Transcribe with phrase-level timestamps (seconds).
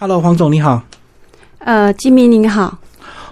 [0.00, 0.80] ，Hello，黄总你好。
[1.58, 2.78] 呃，金明您好。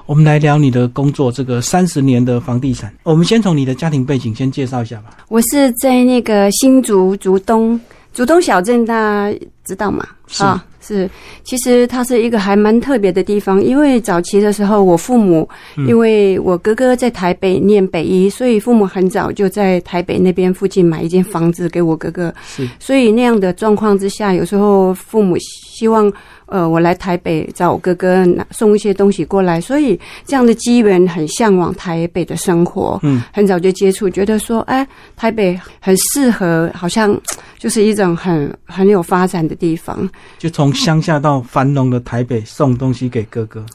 [0.04, 2.92] 我们来聊你的工作，这个三十年的房地产。
[3.04, 5.18] 我们先从你的家庭背景先介绍一下吧。
[5.28, 7.80] 我是在那个新竹竹东
[8.12, 10.04] 竹东小镇，大家知道吗？
[10.26, 10.44] 是
[10.80, 11.10] 是，
[11.44, 15.48] 其实它是一个还蛮特别的地方，因为早期的时候，我父母
[15.88, 22.34] 因为我哥哥在台北念北医，所以父母很早就在台北那边附近买一间房子给我哥哥。
[22.44, 26.12] 是，所以那样的状况之下，有时候父母希望。
[26.46, 32.98] 呃，我来台北找我哥哥送一些东西过来，所以这样的机缘很向往台北的生活。
[33.02, 34.86] 嗯，很早就接触，觉得说，哎，
[35.16, 37.20] 台北很适合，好像
[37.58, 40.08] 就是一种很很有发展的地方。
[40.38, 43.66] 就从乡下到繁荣的台北送东西给哥哥，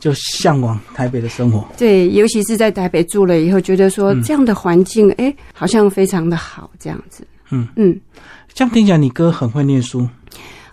[0.00, 1.64] 就向往台北的生活。
[1.78, 7.24] 对，尤其是在台北住了以后，觉得说这样的环境，哎，好像非常的好，这样子。
[7.50, 8.00] 嗯嗯，
[8.52, 10.08] 这样听起来你哥很会念书。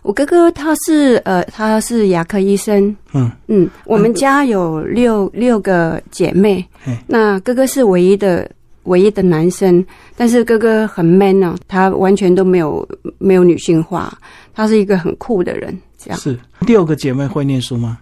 [0.09, 2.83] 我哥哥他是呃，他是牙科医生。
[3.13, 6.67] 嗯嗯，我们家有六六个姐妹，
[7.05, 8.49] 那哥哥是唯一的
[8.85, 9.85] 唯一的男生，
[10.17, 14.11] 但是哥哥很 man 呢，他完全都没有没有女性化，
[14.51, 15.79] 他是一个很酷的人。
[15.99, 17.99] 这样是六个姐妹会念书吗？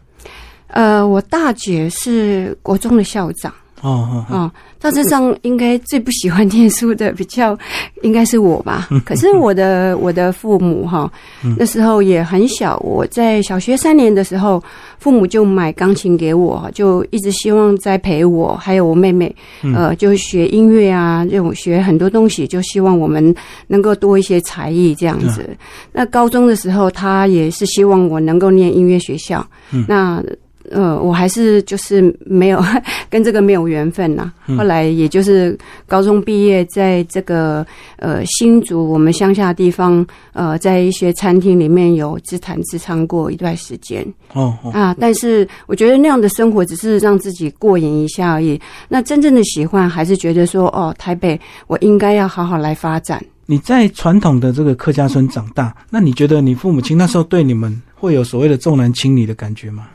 [0.67, 3.53] 呃，我大姐是国中的校长。
[3.81, 7.57] 哦哦哦，大致上应该最不喜欢念书的，比较
[8.01, 8.87] 应该是我吧。
[9.05, 11.11] 可是我的我的父母哈，
[11.57, 14.61] 那时候也很小，我在小学三年的时候，
[14.97, 19.33] 父母就买钢琴给我，就一直希望栽培我，还有我妹妹，
[19.75, 23.33] 呃，就学音乐啊，这种学很多东西，就希望我们
[23.67, 25.55] 能够多一些才艺这样子。
[25.91, 29.45] 那高中的时候，他也是希望我能够念音乐学校。
[29.87, 30.23] 那
[30.71, 32.63] 呃，我还是就是没有
[33.09, 34.31] 跟这个没有缘分呐。
[34.57, 37.65] 后来也就是高中毕业，在这个
[37.97, 44.05] 呃新竹我们乡下地方，呃，在一些餐厅里面有自弹自唱过一段时间。
[44.33, 48.59] 哦啊，但是我觉得那样的生活只是让自己过瘾一下而已。
[48.87, 53.23] 那真正的喜欢，还是觉得说，哦，台北我应该要好好来发展。
[53.45, 59.87] 你在传统的这个客家村长大，那你觉得你父母亲那时候对你们会有所谓的重男轻女的感觉吗？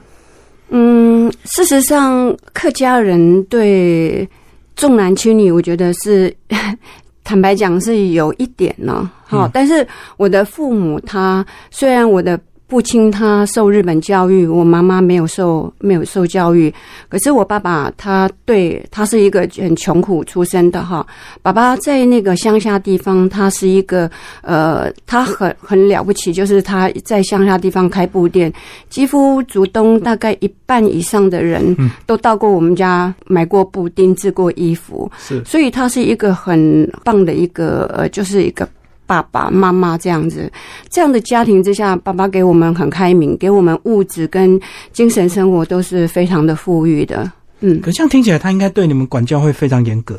[0.74, 4.28] 嗯，事实上，客家人对
[4.74, 6.34] 重男轻女，我觉得是
[7.22, 9.08] 坦白讲是有一点呢。
[9.24, 12.38] 好，但是我的父母他虽然我的。
[12.72, 16.72] 父亲他受日本教育，我妈妈没有受没有受教育。
[17.10, 21.06] 可是我爸爸他对他是一个很穷苦出身的哈。
[21.42, 28.50] 爸爸在那个乡下地方，他是一个呃，他很很了不起，就是他在乡下地方开布店，
[28.88, 38.66] 几乎竹东大概一半以上的人都到过我们家买过布、定制过衣服，是，所以他是一个很棒的一个呃，就是一个。
[39.06, 40.50] 爸爸妈妈这样子，
[40.88, 44.60] 这样的家庭之下，爸爸给我们很开明，给我们物质跟
[44.92, 47.30] 精神生活都是非常的富裕的。
[47.60, 50.18] 嗯，可这样听起来，他应该对你们管教会非常严格。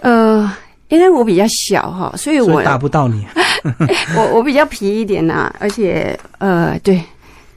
[0.00, 0.50] 呃，
[0.88, 3.24] 因为我比较小哈，所以我打不到你。
[4.16, 7.02] 我我比较皮一点呐，而且呃，对，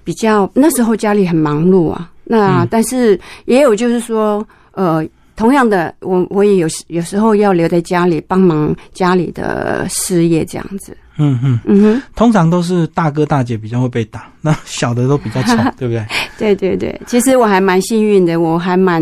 [0.03, 2.09] 比较那时候家里很忙碌啊。
[2.25, 5.05] 那但是也有就是说，呃。
[5.35, 10.95] 同样的，我我也有有时候要留在家里帮忙家里的事业这样子。
[11.17, 16.03] 嗯嗯嗯哼，通常都是大哥大姐比较会被打，那小的都比较丑， 对不对？
[16.39, 18.99] 对对对，其实我还蛮幸运的，我还蛮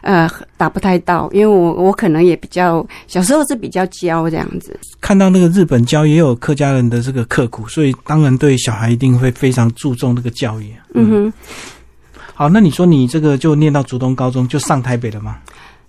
[0.00, 4.74] 呃打不太到，因为我我可能也比较小时候是比较娇这样子。
[4.98, 10.72] 看到那个日本教也有客家人的这个刻苦，所以当然对小孩一定会非常注重这个教育。
[10.94, 11.32] 嗯哼。
[12.34, 15.36] 好，那你说你这个就念到竹东高中就上台北了吗？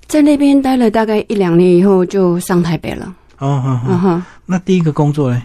[0.07, 3.13] 在那边待了大概一两年以后，就上台北了。
[3.39, 4.23] 哦，嗯哼。
[4.45, 5.41] 那第一个工作呢？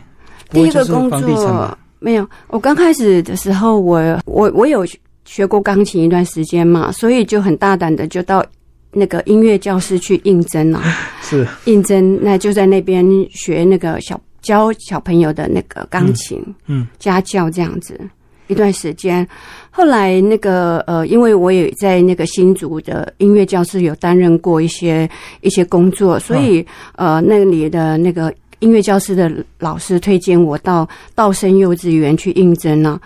[0.51, 2.29] 第一个工作没有。
[2.49, 4.87] 我刚开始的时候，我我我有
[5.25, 8.45] 学过钢琴一段时间嘛，所以就很大胆的就到
[8.93, 10.83] 那个音乐教室去应征了。
[11.23, 17.99] 是应征，那就在那边学那个小教小朋友的那个钢琴，嗯，家教这样子。
[18.49, 19.27] 一段时间，
[19.71, 25.09] 后来那个呃，因为我也在那个新竹的音乐教室有担任过一些
[25.41, 26.67] 一些工作，所以
[26.97, 33.01] 呃，那里的那个音乐教室的老师推荐我到道生幼稚园去应征呢。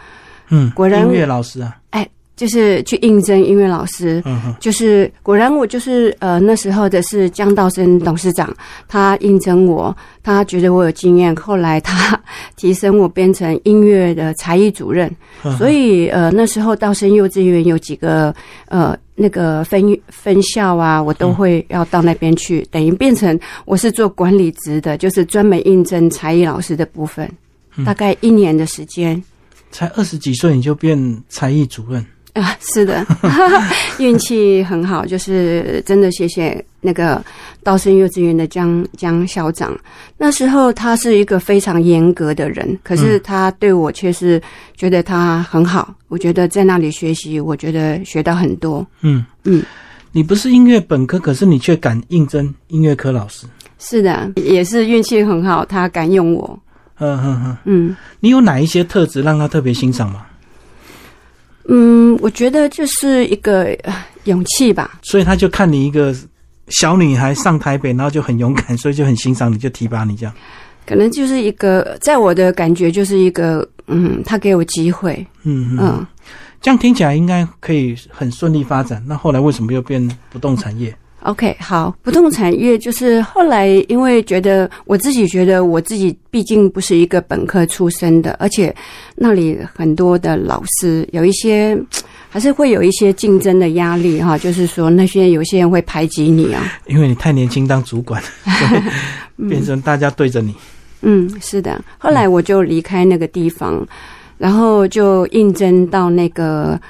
[0.49, 1.82] 嗯，果然音乐老师啊，哎。
[2.35, 4.23] 就是去应征音乐老师，
[4.59, 8.53] 就是果然我就是呃那时候的是江道生董事长，
[8.89, 12.19] 他应征我，他觉得我有经验，后来他
[12.57, 15.15] 提升我变成音乐的才艺主任，
[15.59, 18.35] 所以呃那时候道生幼稚园有几个
[18.67, 27.31] 呃那个分分校啊，我都会要到那边去，等于变成我是做管理职的，就是专门应征才艺老师的部分，
[27.85, 29.23] 大概一年的时间。
[29.71, 32.05] 才二十几岁你就变才艺主任
[32.41, 32.57] 啊？
[32.61, 33.05] 是的，
[33.99, 37.23] 运气很好，就是真的谢谢那个
[37.63, 39.79] 道生幼稚园的江江校长。
[40.17, 44.41] 那时候他是一个非常严格的人，可是他对我却是
[44.77, 45.95] 觉得他很好。
[46.09, 48.87] 我觉得在那里学习，我觉得学到很多。
[49.03, 49.63] 嗯嗯，
[50.13, 53.47] 你不是音乐本科，可是你却敢应征音乐科老师。
[53.79, 56.59] 是的，也是运气很好，他敢用我。
[56.99, 60.25] 嗯嗯嗯嗯，你有哪一些特质让他特别欣赏吗？
[61.69, 63.77] 嗯，我觉得就是一个
[64.25, 64.99] 勇气吧。
[65.03, 66.15] 所以他就看你一个
[66.69, 70.35] 小女孩上台北，然后就很勇敢，所以就很欣赏你，就提拔你这样。
[70.87, 75.25] 可能就是一个，在我的感觉就是一个，嗯，他给我机会。
[75.45, 76.07] 嗯嗯，
[76.61, 79.03] 这样听起来应该可以很顺利发展。
[79.07, 80.95] 那后来为什么又变不动产业
[81.25, 88.75] ？OK，好，不动产业就是后来因为觉得我自己觉得我自己毕竟不是一个本科出身的，而且
[89.15, 91.79] 那里很多的老师有一些
[92.29, 98.23] 还是会有一些竞争的压力哈，就是说那些有些人会排挤你啊，因为你太年轻当主管，
[99.49, 100.55] 变成大家对着你。
[101.03, 101.81] 嗯，是的。
[101.99, 103.87] 后来我就离开那个地方，
[104.39, 106.81] 然后就应征到那个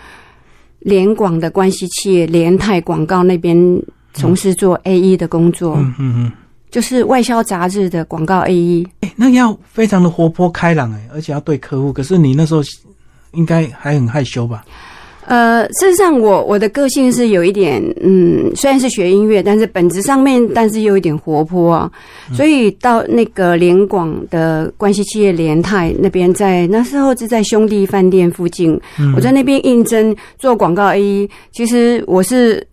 [0.79, 3.82] 联广的关系企业联泰广告那边。
[4.14, 6.32] 从事做 A E 的工作，嗯嗯嗯，
[6.70, 8.87] 就是外销杂志的广告 A E。
[9.00, 11.93] 哎，那要非常的活泼开朗哎，而且要对客户。
[11.93, 12.61] 可是你那时候
[13.32, 14.64] 应该还很害羞吧？
[15.25, 21.88] 呃，事实上，我我的个性是有一点，嗯，虽然是学音乐，但是本质上面，但是又有点活泼啊。
[22.35, 28.79] 所以到那个联广的关系企业联泰那边，在那时候是在兄弟饭店附近，
[29.15, 31.31] 我在那边应征做广告 A E。
[31.53, 32.67] 其实我是。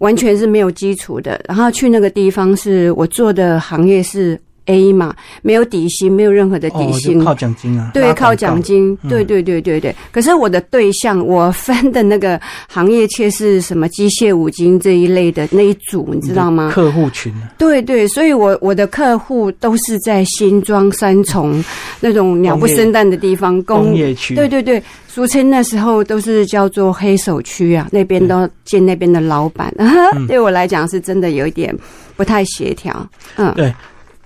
[0.00, 9.94] 完全是没有基础的，然后去那个地方是我做的行业是 A 嘛，没有底薪，没有任何的底薪，靠奖金啊，对，靠奖金，对对对对对。
[10.12, 16.70] 可是我的对象，我分的那个行业却是什么机械五金这一类的那一组，你知道吗？
[16.72, 21.62] 客户群，对对，所以我我的客户都是在新庄三重
[22.00, 24.82] 那种鸟不生蛋的地方，工业区，对对对。
[25.12, 29.74] 俗称那时候都是叫做黑手区啊，那边都见那边的老板，
[30.28, 31.76] 对我来讲是真的有一点
[32.16, 33.04] 不太协调。
[33.34, 33.74] 嗯，对，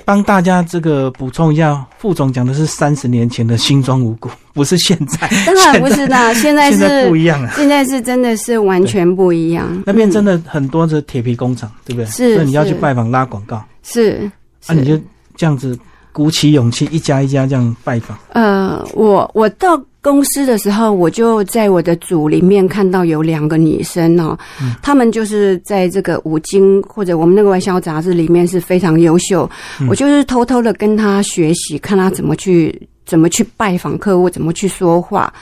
[0.05, 5.29] 帮大家这个补充一下，副总讲的是三十年前的新庄五股， 不是现在。
[5.47, 9.83] 当然不是的，现在是不一样啊，现在是真的是完全不一样。
[9.87, 12.07] 那边真的很多的铁皮工厂，对不对？
[12.07, 14.31] 是，所以你要去拜访拉广告，是，
[14.69, 15.01] 那，你就
[15.37, 15.79] 这样子
[16.15, 18.17] 鼓起勇气，一家一家这样拜访。
[18.31, 19.79] 呃，我我到。
[20.05, 24.39] 公司的时候，我就在我的组里面看到有两个女生哦，
[24.83, 29.51] 她们就是在这个五金或者我们那个外销杂志里面是非常优秀，
[29.89, 35.33] 我就是偷偷的跟她学习，看她怎么去怎么去拜访客户，怎么去说话。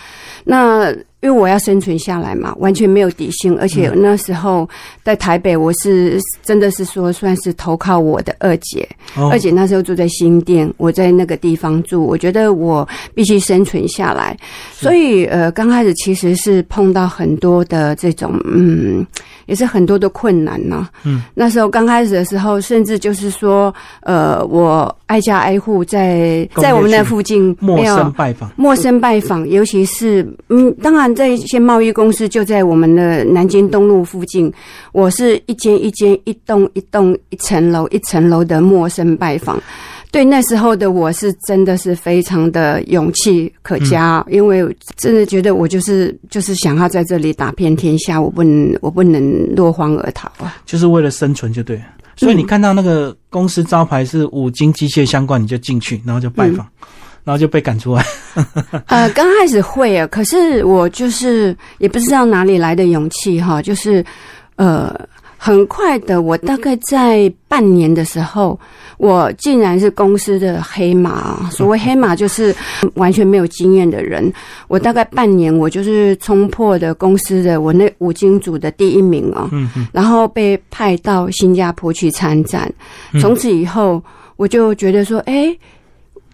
[0.44, 4.68] 那因为我要生存下来嘛，完全没有底薪，而且那时候
[5.02, 8.88] 在台北，我是真的是说算是投靠我的二姐，
[9.30, 14.36] 二姐那时候住在新店，我在那个地方住，我觉得我必须生存下来，
[14.72, 19.06] 所以呃，刚开始其实是碰到很多的这种嗯。
[19.46, 20.88] 也是很多的困难呢。
[21.02, 34.52] 嗯，那时候刚开始的时候，甚至就是说，呃，我挨家挨户在在我们那附近陌生拜访，陌生拜访，尤其是嗯，当然在一些贸易公司就在我们的南京东路附近，
[34.92, 39.60] 我是一间一间、一栋一栋、一层楼一层楼的陌生拜访。
[40.10, 44.62] 对那时候的我是真的是非常的勇气可嘉，因为
[44.94, 50.56] 真的觉得我就是就是想要在这里打遍天下，我不能我不能落荒而逃啊！
[50.66, 51.80] 就是为了生存就对。
[52.14, 56.68] 所以你看到那个公司招牌是五金机械相关，你就进去，然后就拜访，
[57.24, 58.04] 然后就被赶出来。
[58.86, 64.04] 呃，刚开始会啊，可是我就是也不知道哪里来的勇气哈，就是
[64.56, 64.94] 呃。
[65.44, 68.56] 很快的，我大概在半年的时候，
[68.96, 71.50] 我竟然是公司的黑马。
[71.50, 72.54] 所谓 黑马，就是
[72.94, 74.32] 完全没有经验的人。
[74.68, 79.48] 我大概半年，我就是冲破的公司的我那五金组的第一名啊。
[79.50, 79.88] 嗯嗯。
[79.92, 82.72] 然后被派到新加坡去参战。
[83.20, 84.00] 从此以后，
[84.36, 85.52] 我就觉得说，哎。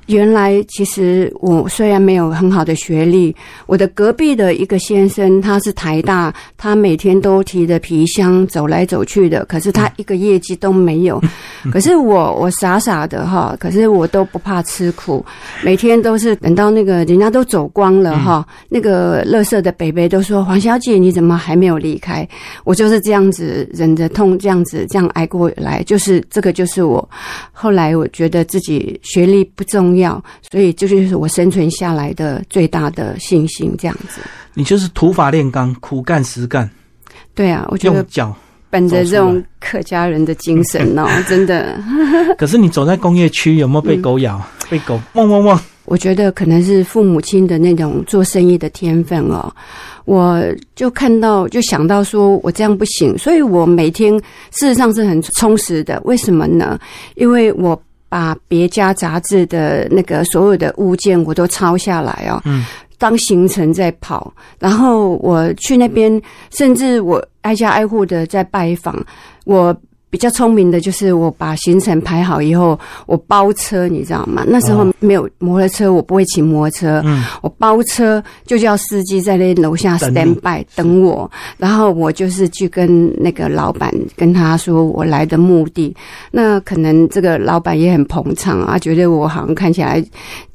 [0.08, 3.34] 原来其实我虽然没有很好的学历，
[3.66, 11.22] 我的隔壁的一个先生他是台大，他每天都提着皮箱走来走去的，可是他一个业绩都没有。
[11.70, 15.22] 可是我我傻傻的哈，可是我都不怕吃苦，
[15.62, 22.26] 每天都是等到那个人家都走光了哈，那个乐色的北北都说黄小姐你怎么还没有离开？
[22.64, 27.06] 我就是这样子忍着痛这样子这样挨过来，就是这个就是我
[27.52, 29.88] 后来我觉得自己学历不重。
[29.88, 29.97] 要，
[30.50, 33.74] 所以这就是我生存下来的最大的信心。
[33.78, 34.20] 这样子，
[34.54, 36.68] 你就是土法炼钢，苦干实干。
[37.34, 38.34] 对啊，我觉得脚。
[38.70, 41.80] 本着这种客家人的精神哦， 真的。
[42.36, 44.38] 可是你走在工业区，有没有被狗咬？
[44.68, 45.58] 被狗汪汪汪？
[45.86, 49.50] 我觉得可能是父母亲的那种做生意的天分哦。
[50.04, 50.42] 我
[50.76, 54.12] 就看到，就想到说我这样不行，所以我每天
[54.50, 55.98] 事实上是很充实的。
[56.04, 56.78] 为什么呢？
[57.14, 62.40] 因为我把别家杂志的那个所有的物件我都抄下来哦。
[62.44, 62.64] 嗯。
[62.98, 69.04] 当行程在跑，然后我去那边，甚至我挨家挨户的在拜访
[69.44, 69.76] 我。
[70.10, 74.44] 比较聪明的就是我把行程排好以后，我包车，你知道吗？
[74.46, 77.02] 那时候没有摩托车，我不会骑摩托车。
[77.04, 85.94] 嗯，我包车就叫司机在那楼下 stand by 等我，然后我就是去跟那个老板跟他说我来的目的。
[86.30, 90.02] 那可能这个老板也很捧场啊，觉得我好像看起来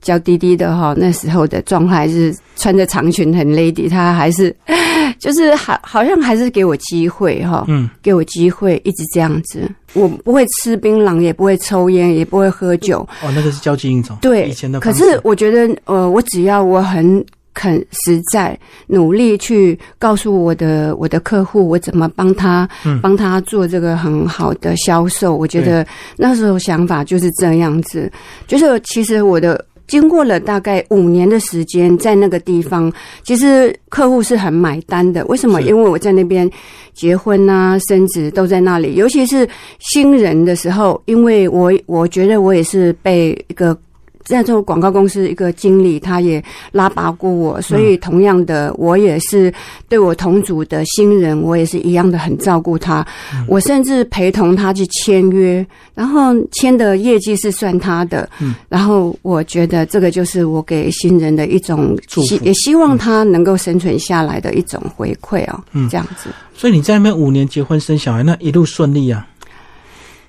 [0.03, 0.93] 娇滴滴的哈。
[0.95, 4.55] 那时候的状态是穿着长裙很 lady，他还是
[5.19, 9.41] 就是好好像还是给我机会哈，嗯，给我机会一直这样。
[9.43, 12.99] 子，我不会吃槟榔，也不会抽烟，也不会喝酒。
[13.23, 14.15] 哦，那个是交际应酬。
[14.21, 14.79] 对，以前的。
[14.79, 18.57] 可是我觉得，呃，我只要我很肯实在，
[18.87, 22.67] 努力去告诉我的我的客户，我怎么帮他，
[23.01, 25.35] 帮他做这个很好的销售。
[25.35, 25.85] 我觉得
[26.17, 28.11] 那时候想法就是这样子，
[28.47, 29.63] 就是其实我的。
[29.93, 32.91] 经过了大概五年的时间，在那个地方，
[33.23, 35.23] 其实客户是很买单的。
[35.27, 35.61] 为什么？
[35.61, 36.49] 因为我在那边
[36.95, 39.47] 结婚啊、生子都在那里，尤其是
[39.77, 43.77] 新人的时候，因为我我觉得我也是被一个。
[44.23, 49.53] 在做广告公司一个经理，他也拉拔过我，所以同样的，我也是
[49.87, 53.05] 对我同组的新人，我也是一样的很照顾他。
[53.47, 58.29] 我甚至陪同他去签约，然后签的业绩是算他的。
[58.39, 65.59] 嗯，然后我觉得这个就是我给新人的一种希，也希望他能够生存下来的一种回馈哦。
[65.73, 66.29] 嗯，这样子。
[66.55, 69.27] 所以你在那边五年结婚生小孩，那一路顺利啊。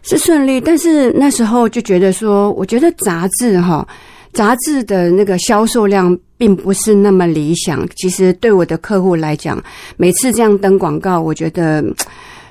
[0.06, 3.86] 是顺利，但是那时候就觉得说，我觉得杂志哈，
[4.34, 7.88] 杂志的那个销售量并不是那么理想。
[7.96, 9.62] 其实对我的客户来讲，
[9.96, 11.82] 每次这样登广告，我觉得，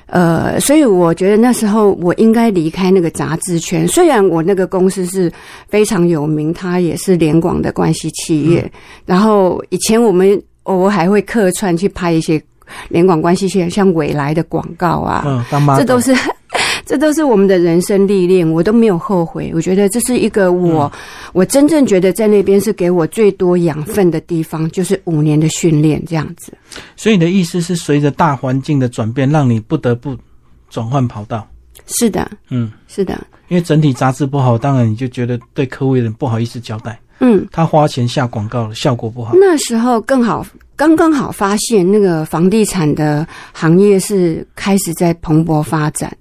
[0.08, 3.88] 呃，所以我觉得那时候我应该离开那个杂志圈。
[3.88, 5.32] 虽然我那个公司是
[5.68, 8.72] 非常有名，它也是联广的关系企业。
[9.06, 12.42] 然后以前我们偶尔还会客串去拍一些
[12.90, 16.16] 联广关系企业，像未来的广告啊，嗯，这都是。
[16.86, 19.52] 这都是我们的人生历练，我都没有后悔。
[19.54, 20.92] 我觉得这是一个我，
[21.32, 26.54] 我真正觉得在那边是给我最多养分的地方，就是五年的训练这样子。
[26.96, 30.18] 所以你的意思是，随着大环境的转变，让你不得不
[30.70, 31.48] 转换跑道？
[31.88, 33.20] 是的，嗯，是的。
[33.50, 37.00] 因为整体杂志不好，当然你就觉得对客户有点不好意思交代。
[37.20, 39.34] 嗯，他花钱下广告了效果不好。
[39.36, 46.12] 那时候更好，刚刚好发现那个房地产的行业是开始在蓬勃发展。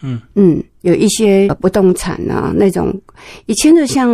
[0.00, 2.94] 嗯嗯，有一些不动产啊，那种
[3.46, 4.08] 以前的像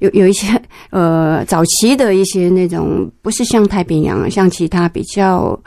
[0.00, 0.46] 有有一些
[0.90, 5.58] 呃早期的一些那种，不是像太平洋，像其他比较，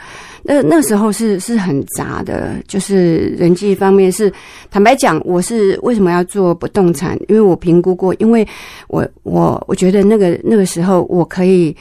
[0.44, 4.32] 那那时候是是很杂的，就是人际方面是
[4.70, 7.18] 坦白讲，我是为什么要做不动产？
[7.28, 8.48] 因为我评估过，因为
[8.88, 11.76] 我我我觉得那个那个时候我可以。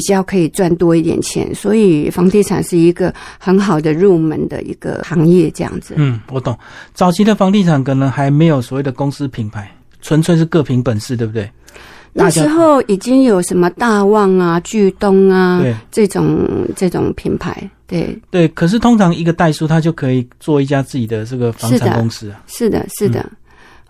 [0.00, 5.92] 比较可以赚多一点钱，所以房地产是一个很好的入门的一个行业，这样子。
[5.98, 6.58] 嗯，我懂。
[6.94, 11.50] 早期的房地产可能还没有所谓的公司品牌，纯粹是各凭本事，对不对？
[12.14, 18.48] 那时候已经有什么大旺啊、巨东啊，对这种这种品牌，对对。
[18.48, 22.42] 可是通常一个代书，他就可以做一家自己的这个房产公司啊。
[22.46, 23.30] 是的，是的。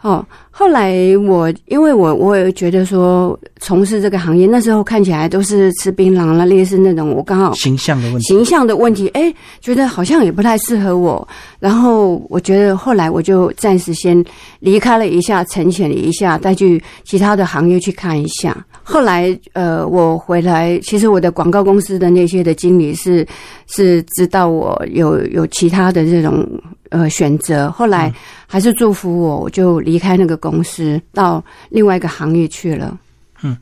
[0.02, 9.30] 哦，后来我因为我我也觉得说从事这个行业，那时候看起来都是吃槟榔了，类似那种我刚好形象的问题，形象的问题，哎，
[9.60, 11.28] 觉得好像也不太适合我。
[11.58, 14.24] 然后我觉得后来我就暂时先
[14.60, 18.56] 离开了一下，沉潜了一下，再去其他的行业去看一下。
[18.90, 23.26] 后来呃，我回来，其实我的广告公司的那些的经理是
[23.68, 26.46] 是知道我有有其他的这种。
[26.90, 28.12] 呃，选择后来
[28.48, 32.98] 还是祝福我，我就离开那个公司，到另外一个行业去了。
[33.44, 33.56] 嗯，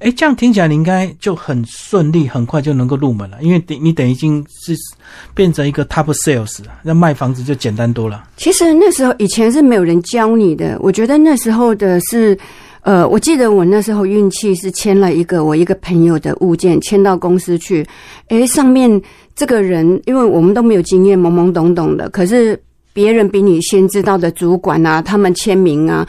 [0.00, 4.74] 哎，这样听起来你应该就很顺利，很快就能够入门了，因为等你等于已经是
[5.32, 8.24] 变成一个 top sales，那卖房子就简单多了。
[8.36, 12.36] 其实那时候以前是没有人教你的，我觉得那时候的是，
[12.82, 17.86] 呃，我记得我那时候运气是签了一个我一个朋友的物件，签到公司去，
[18.28, 19.00] 哎，上面
[19.34, 22.60] 这个人，因为我们都没有经验，懵懵懂懂的，可是。
[22.94, 26.06] 别人比你先知道的主管啊，他们签名啊，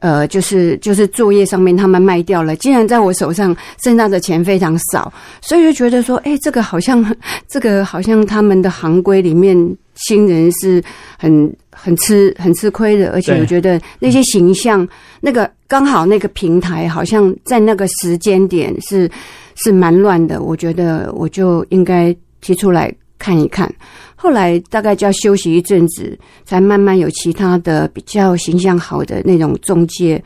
[0.00, 7.06] 呃，就是就是作业上面他们卖掉了，竟然在我手上剩下的钱非常少，所以就觉得说，哎，这个好像
[7.46, 9.56] 这个好像他们的行规里面
[9.94, 10.82] 新人是
[11.18, 14.86] 很很吃很吃亏的，而且我觉得那些形象，
[15.20, 19.10] 那个刚好那个平台好像在那个时间点是
[19.56, 23.72] 是蛮乱的，我觉得我就应该提出来看一看。
[24.16, 30.22] 后来大概就要休息一阵子，才慢慢有其他的比较形象好的那种中介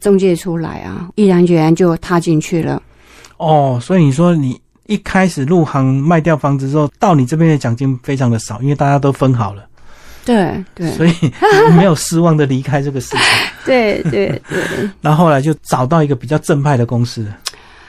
[0.00, 2.82] 中介出来啊，毅然决然就踏进去了。
[3.36, 9.64] 哦，所以你说你一开始入行卖掉房子之后，到你这边的奖金非常的少，因为大家都分好了，
[10.24, 11.32] 对对所以你
[11.76, 13.20] 没有失望的离开这个市场。
[13.64, 14.90] 对对对。
[15.00, 17.26] 然后后来就找到一个比较正派的公司。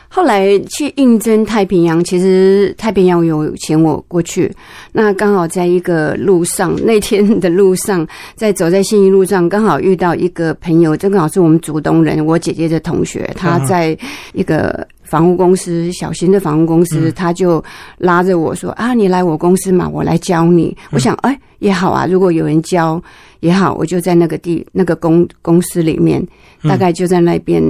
[0.08, 4.50] 后来去应征太平洋，其实太平洋有请我过去，
[4.94, 13.98] 那刚好在一个路上，那天的路上，在走在信义路上，刚好遇到一个朋友，正好是我们竹东人，我姐姐的同学，他在
[14.32, 17.64] 一个房屋公司，小型的房屋公司，他就
[17.98, 23.02] 拉着我说：“啊，你来我公司嘛，我来教你。”我想，哎，也好啊，如果有人教
[23.40, 26.26] 也好，我就在那个地那个公公司里面，
[26.64, 27.64] 大概就在那边，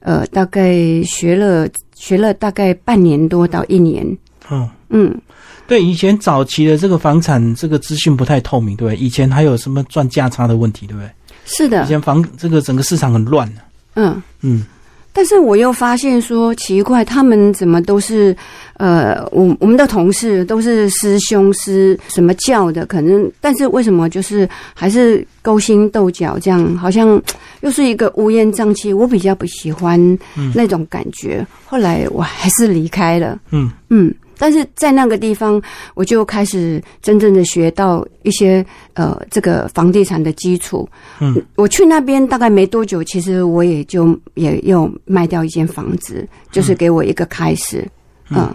[0.00, 4.04] 呃，大概学了学了大概半年多到一年，
[4.50, 5.20] 嗯，嗯，
[5.66, 8.96] 对，以前早期的这个房产这个资讯不太透明，对不对？
[8.96, 11.10] 以前还有什么赚价差的问题，对不对？
[11.44, 13.50] 是的，以前房这个整个市场很乱
[13.94, 14.22] 嗯。
[14.40, 14.64] 嗯，
[15.12, 18.34] 但是我又发现说奇怪，他们怎么都是，
[18.78, 27.20] 呃，我我们的同事都是师兄师什么教的，可能，但是为什么就是还是勾心斗角这样，好像
[27.60, 30.18] 又是一个乌烟瘴气，我比较不喜欢
[30.54, 31.46] 那种感觉。
[31.66, 34.14] 后来我还是离开了，嗯嗯。
[34.42, 35.62] 但是在那个地方，
[35.94, 40.88] 我就开始真正的学到一些呃，这个房地产的基础。
[41.20, 47.88] 嗯，我去那边大概没多久，其实我也就也又卖掉一间房子，就是给我一个开始。
[48.30, 48.52] 嗯，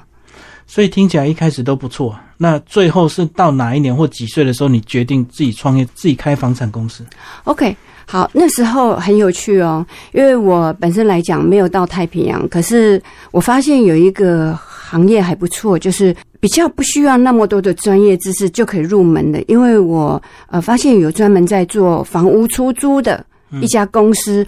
[0.65, 2.13] 所以听起来一开始都不错。
[2.35, 7.01] 那最后是到哪一年或几岁的时候，你决定自己创业，自己开房产公司
[7.45, 7.73] ？OK，
[8.05, 14.53] 好，那时候很有趣哦，因为我本身来讲没有到太平洋，可是我发现有一个
[14.89, 23.25] 行业还不错，就是比较不需要那么多的专业知识就可以入门的，因为我呃发现有专门在做房屋出租的
[23.61, 24.47] 一家公司。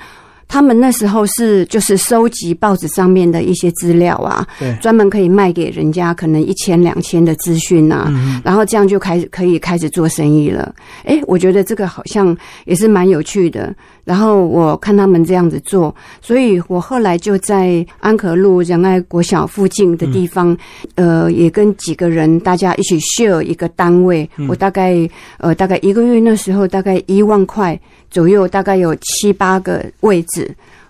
[0.49, 10.73] 他们那时候是就是收集报纸上面的一些资料啊，对，专门可以卖给人家可能一千两千的资讯啊，嗯然后这样就开始可以开始做生意了。
[11.05, 12.35] 哎，我觉得这个好像
[12.65, 13.73] 也是蛮有趣的。
[14.05, 20.57] 然后我看他们这样子做，所以我后来就在安可路仁爱国小附近的地方，
[20.95, 24.27] 呃，也跟几个人大家一起 share 一个单位。
[24.47, 25.07] 我大概
[25.37, 30.38] 呃大概一个月那时候大概一万块左右，大概有七八个位置，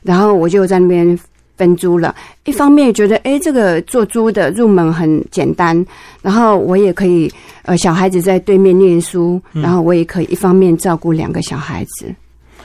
[0.02, 1.20] 然后我就在那边。
[1.60, 5.86] 分租了，一方面觉得哎，这个做租的入门很简单，
[6.22, 7.30] 然后我也可以，
[7.64, 12.16] 呃，小孩子在对面念书，然后我也可以一方面照顾两个小孩子。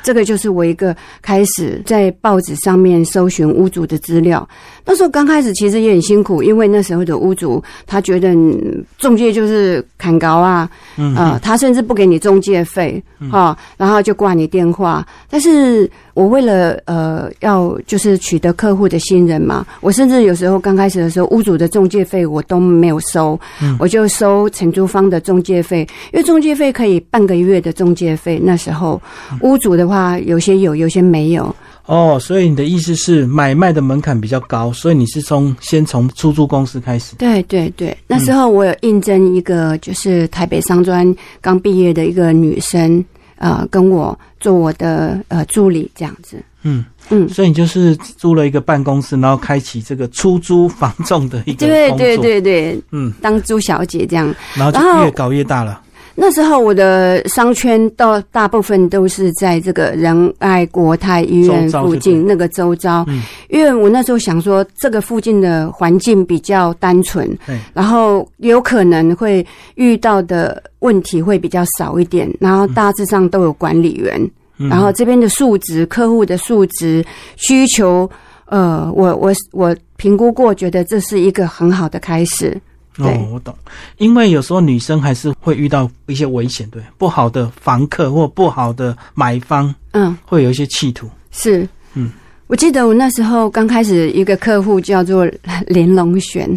[0.05, 4.49] 这个就是我一个开始在报纸上面搜寻屋主的资料。
[4.85, 15.07] 那时候刚开始其实也很辛苦，因为那时候的屋主他觉得嗯中介就是砍高啊，嗯呃，他甚至不给你中介费哈、然后就挂你电话。
[15.31, 23.41] 但是我为了呃要就是取得客户的信任嘛，我甚至有时候刚开始的时候，屋主的中介费我都没有收，
[23.79, 25.81] 我就收承租方的中介费，
[26.13, 28.39] 因为中介费可以半个月的中介费。
[28.45, 29.01] 那时候
[29.41, 29.94] 屋主的话
[30.27, 31.55] 有些有，有些没有。
[31.87, 37.15] 哦，所以你的意思是买卖的门槛比较高，所以你是从先从出租公司开始。
[37.17, 43.05] 对对对，那时候我有应征一个就是台北商专刚毕业的一个女生，
[43.37, 46.43] 呃，跟我做我的呃助理这样子。
[46.63, 51.67] 嗯嗯，所以你就是租了一个办公室，然后开启这个出租房仲的一个。
[51.67, 54.35] 对对对对，嗯，当租小姐这样。
[54.55, 55.83] 然后就越搞越大了。
[56.17, 63.23] 那时候我的商圈到大部分都是在这个仁爱国泰医院附近那个周遭，嗯。
[63.49, 67.37] 因为我那时候想说这个附近的环境比较单纯，
[67.73, 74.69] 然后有可能会遇到的问题会比较少一点，然后大致上都有管理员，嗯。
[74.69, 77.05] 然后这边的数值、客户的数值、
[77.37, 78.09] 需求，
[78.47, 82.57] 呃，我我我评估过，觉得这是一个很好的开始。
[82.97, 83.07] 对。
[83.07, 83.55] 哦，我懂，
[83.99, 91.09] 因为有时候女生还是会遇到一些危险，对，不好的房客或不好的买方嗯，会有一些企图。
[91.31, 92.11] 是，嗯，
[92.47, 95.27] 我记得我那时候刚开始一个客户叫做
[95.67, 96.49] 连龙璇，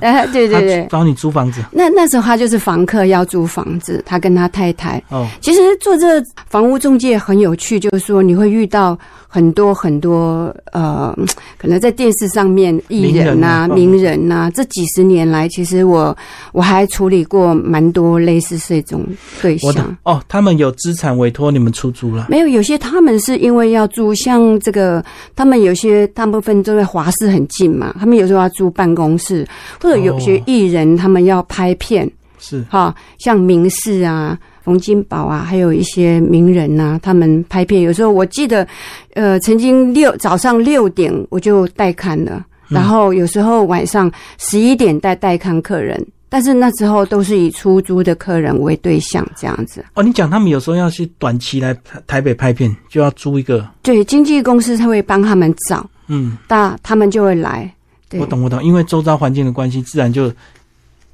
[0.00, 0.60] 呃，对对。
[0.60, 1.60] 对，找你租房子。
[1.70, 5.02] 那那时候他就是房客要租房子，他跟他太太。
[5.10, 11.16] 哦，其实做这房屋中介很有趣，就是说你会遇到很多很多呃，
[11.58, 16.16] 可能在电视上面艺人呐、名人啊名人呐、这几十年来，其实我
[16.52, 19.04] 我还处理过蛮多类似这种
[19.42, 19.96] 对象。
[20.02, 29.46] 哦，他们有资产委托你们出租了，没有，有些他们是因为要租，像这个，他们有些大部分都在华视很近嘛，他们有时候要租办公室，
[29.80, 38.66] 或者有些哦艺人他们要拍片，是哈，像明视啊、冯金宝啊，还有一些名人呐、他们拍片，有时候我记得，
[39.14, 46.04] 呃，曾经六早上六点我就带看了，然后有时候晚上十一点带带看客人。
[46.28, 49.82] 但是那时候都是以出租的客人为对象，这样子。
[49.94, 50.02] 哦。
[50.02, 57.72] 你讲他们有时候要去短期来台台北拍片，就要租一个，对，经纪公司他会帮他们找，嗯，那他们就会来。
[58.08, 58.20] 对。
[58.20, 60.32] 我懂我懂，因为周遭环境的关系，自然就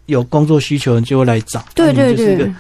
[0.07, 2.53] 有工作需求人就会来找，对对对，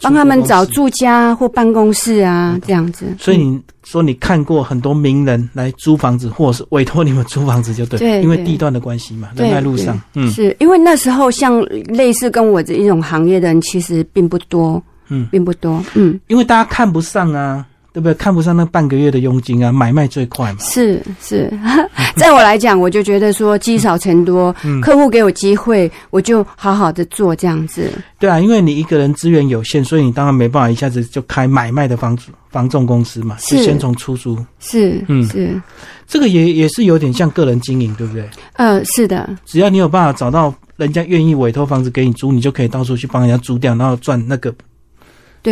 [0.00, 3.06] 帮他们找住家或办公室啊，这样子。
[3.18, 10.30] 所以你说你看过很多名人来租房子，或者是委托你们租房子，就对，因为地段的关系嘛，对人在路上，嗯。
[10.30, 17.64] 是因为那时候像类似跟我这一种行业的人，其实并不多，嗯，并不多，嗯，因为大家看不上啊，
[17.96, 18.12] 对不对？
[18.12, 21.50] 看不上那半个月的佣金啊，买卖最快嘛，是是，
[22.14, 24.82] 在我来讲，我就觉得说积少成多，嗯。
[24.82, 27.90] 客户给我机会，我就好好的做这样子。
[28.18, 33.56] 对啊，因为你一个人资源有限，所以你当然没办法一下子就开买卖的房子房仲公司嘛，是。
[33.56, 35.26] 就先从出租，是嗯。
[35.28, 35.58] 是，
[36.06, 38.28] 这个也也是有点像个人经营，对不对？
[38.56, 44.58] 呃，是的，只要你有办法找到人家愿意委托房子给你租，你就可以到处去帮人家租掉，然后赚那个对，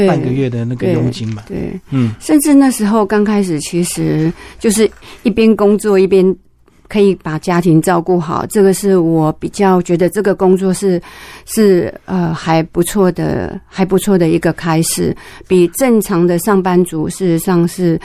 [0.07, 1.43] 半个月的那个佣金嘛。
[1.47, 1.79] 对。
[1.91, 4.91] 嗯，甚至那时候刚开始，其实就是
[5.23, 6.35] 一边工作一边
[6.89, 11.01] 可以把家庭照顾好，这个是我比较觉得这个工作是
[11.47, 15.17] 是呃还不错的，还不错的一个开始，
[15.49, 17.99] 比正常的上班族事实上是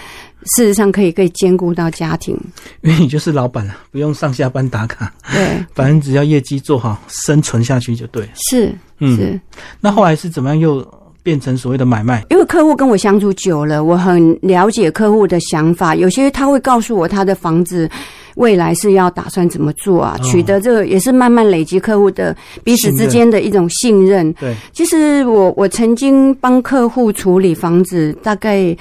[0.56, 2.40] 事实上可以可以兼顾到家庭。
[2.82, 8.30] 因为你就是老板了， 不用上下班打卡，对，反正只要业绩做好，生存下去就对了。
[8.36, 9.40] 是嗯，是。
[9.82, 10.80] 那后来是怎么样又
[11.24, 12.24] 变成所谓的买卖？
[12.30, 15.96] 因为客户跟我相处久了，我很了解客户的想法。
[15.96, 17.90] 有些他会告诉我他的房子
[18.36, 24.32] 未来是要打算怎么做啊，哦取得这个也是慢慢累积客户的彼此之间的一种信任。
[24.34, 28.76] 对，其实我我曾经帮客户处理房子，大概。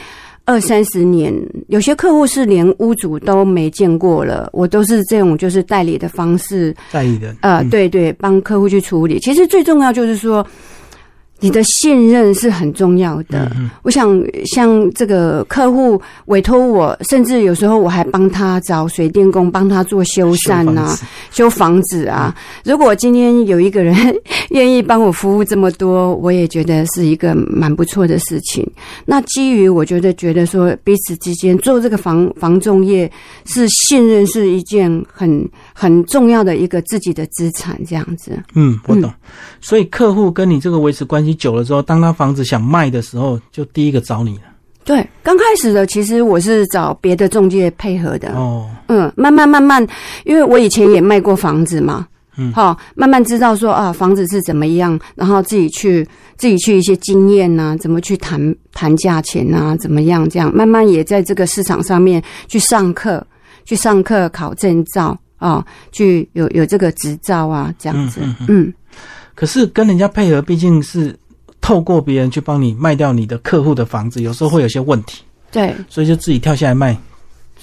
[0.50, 1.30] 二三十年，
[1.66, 7.36] 有些客户是连屋主都没见过了，我都是这种就是代理的方式，在意的。
[7.42, 9.20] 呃，嗯，对对，帮客户去处理。
[9.20, 10.42] 其实最重要就是说，
[11.40, 13.50] 你的信任是很重要的。
[13.56, 20.96] 嗯我想，像这个客户委托我，甚至有时候我还帮他找水电工，帮他做修缮呐、
[21.30, 22.34] 修房子修房子啊。
[22.64, 23.94] 如果今天有一个人
[24.50, 28.68] 愿意帮我服务这么多，我也觉得是一个蛮不错的事情。
[29.04, 33.10] 那基于我觉得觉得说彼此之间做这个房房仲业
[33.44, 35.48] 是信任是一件很
[35.80, 38.36] 很重要的一个自己的资产，这样子。
[38.54, 39.08] 嗯，我懂。
[39.60, 44.42] 所以客户跟你这个维持关系久了之后，当他房子想卖的时候，就第一个找你了。
[44.84, 49.86] 对，刚开始的其实我是找别的中介配合的，哦，嗯，慢慢慢慢，
[50.24, 56.04] 因为我以前也卖过房子嘛，嗯好，慢慢知道说啊，房子是怎么样，然后自己去
[56.36, 63.24] 自己去一些经验呐、怎么去谈谈价钱呐、怎么样这样，慢慢也在这个市场上面去上课，
[63.64, 68.74] 去上课考证照啊，去有有这个执照啊，这样子，嗯嗯嗯
[69.34, 71.16] 可是跟人家配合，毕竟是
[71.60, 76.96] 透过别人去帮你卖掉你的客户的房子，有时候会有些问题，对，所以就自己跳下来卖，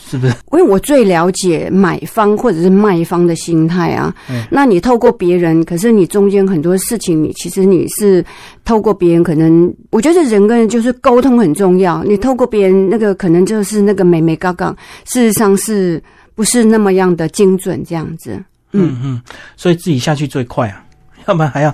[0.07, 0.33] 是不是？
[0.53, 4.15] 因为我最了解买方或者是卖方的心态啊。
[4.29, 8.23] 嗯那你透过别人，可是你中间很多事情，你其实你是
[8.63, 12.01] 透过别人，可能我觉得人跟人就是沟通很重要。
[12.05, 14.73] 你透过别人那个，可能就是那个美美嘎嘎，
[15.05, 16.01] 事实上是
[16.35, 18.33] 不是那么样的精准这样子？
[18.71, 18.91] 嗯。
[18.91, 19.01] 嗯。
[19.03, 19.21] 嗯，
[19.57, 20.83] 所以自己下去最快啊，
[21.27, 21.73] 要不然还要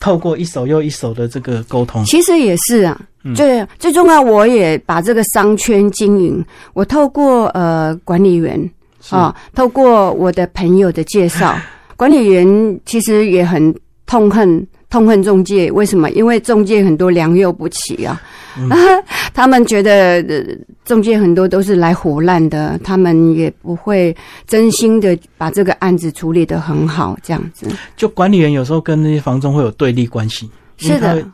[0.00, 2.04] 透过一手又一手的这个沟通。
[2.04, 3.34] 其实也是啊，嗯。
[3.34, 8.58] 最最重要，我也把这个商圈经营，我透过呃管理员
[9.02, 9.14] 是。
[9.14, 11.56] 啊，透过我的朋友的介绍，
[11.96, 13.74] 管理员其实也很
[14.06, 16.10] 痛恨痛恨中介，为什么？
[16.10, 18.20] 因为中介很多良莠不齐啊，
[18.58, 18.68] 嗯
[19.32, 20.44] 他们觉得、呃、
[20.84, 24.14] 中介很多都是来胡烂的，他们也不会
[24.46, 27.66] 真心的把这个案子处理得很好，这样子。
[27.96, 31.24] 就管理员有时候跟那些房东会有对立关系，是的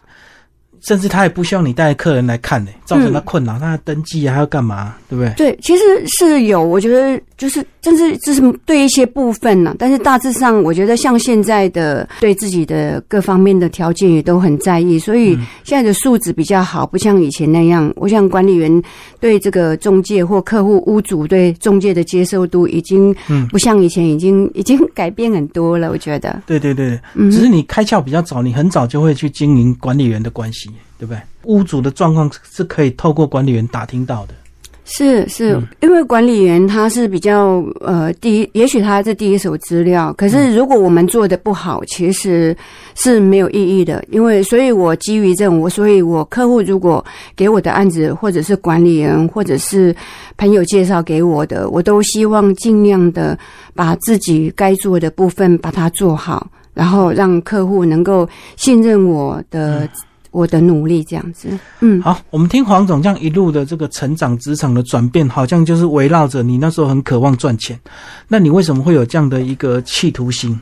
[0.87, 5.35] 甚至他也不希望你带客人来看呢、造成他困扰，他要登记啊，还要干嘛，对不对？
[5.37, 17.93] 对，其实是有，我觉得就是，甚至这是对一些部分呢、但是大致上，我觉得像现在的对自己的各方面的条件也都很在意，所以现在的素质比较好，不像以前那样。
[17.97, 18.83] 我想管理员
[19.19, 25.91] 对这个中介或客户屋主对中介的接受度已经嗯不像以前，已经 已经改变很多了。
[25.91, 31.21] 我觉得，对对对，嗯只是你开窍比较早，你很早就会去经营管理员的关系，对不对？
[31.45, 34.35] 屋主的状况是可以透过管理员打听到的。
[34.89, 42.57] 是是，嗯因为管理员他是比较呃第一，也许他是第一手资料，可是如果我们做的不好，其实
[42.95, 44.05] 是没有意义的。
[44.13, 49.93] 因为所以，我基于这种，我所以我客户如果给我的案子，或者是管理员，或者是
[50.37, 53.37] 朋友介绍给我的，我都希望尽量的
[53.75, 59.89] 把自己该做的部分把它做好，然后让客户能够信任我的、
[60.37, 61.49] 我的努力，这样子。
[61.81, 62.03] 嗯。
[62.03, 67.79] 好，我们听黄总这样一路的这个成长、职场的转变，好像就是围绕着你那时候很渴望赚钱。
[68.29, 70.61] 那你为什么会有这样的一个企图心？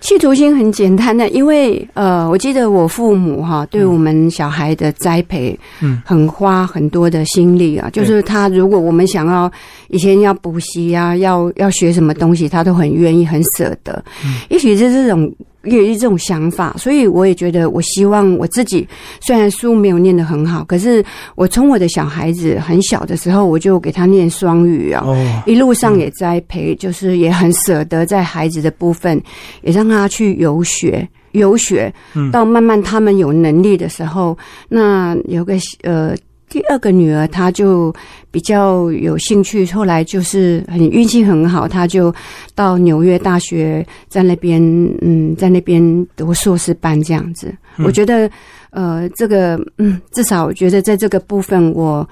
[0.00, 7.88] 企图心很简单的，因为呃，我记得我父母哈对我们小孩的栽培，嗯，很花很多的心力啊。
[7.90, 9.50] 就是他如果我们想要
[9.88, 14.04] 以前要补习啊，要要学什么东西，他都很愿意、很舍得。
[14.24, 15.32] 嗯也许是这种。
[15.66, 18.86] 也有这种想法，所以我也觉得，我希望我自己
[19.20, 29.22] 虽然书没有念得很好，可是我从我的小孩子很小的时候，我就给他念双语啊，哦，一路上也栽培，就是也很舍得在孩子的部分，
[29.62, 31.06] 也让他去游学。
[31.32, 34.34] 游学嗯，到慢慢他们有能力的时候，
[34.70, 35.52] 那有个
[35.82, 36.14] 呃
[36.48, 37.94] 第二个女儿，她就
[38.30, 42.14] 比较有兴趣，后来就是很运气很好，她就
[42.54, 44.60] 到纽约大学在那边
[45.02, 47.48] 嗯在那边读硕士班这样子。
[47.76, 48.30] 嗯我觉得
[48.70, 52.08] 呃这个嗯至少我觉得在这个部分我。